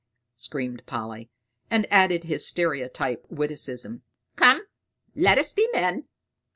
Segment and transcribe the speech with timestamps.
[0.35, 1.29] screamed Polly,
[1.69, 4.01] and added his stereotype witticism.
[4.35, 4.61] "Come,
[5.13, 6.05] let us be men!"